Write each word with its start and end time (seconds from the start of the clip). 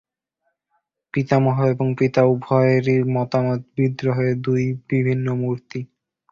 পিতামহ 1.13 1.57
এবং 1.65 1.87
পিতা 1.99 2.21
উভয়েরই 2.25 2.99
মতামত 3.15 3.61
বিদ্রোহের 3.75 4.33
দুই 4.41 4.63
বিভিন্ন 4.89 5.27
মূর্তি। 5.33 5.79